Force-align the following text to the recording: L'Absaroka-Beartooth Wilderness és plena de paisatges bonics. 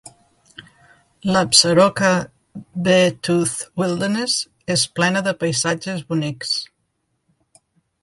L'Absaroka-Beartooth 1.35 3.53
Wilderness 3.83 4.41
és 4.79 4.89
plena 5.01 5.25
de 5.31 5.37
paisatges 5.45 6.05
bonics. 6.13 6.59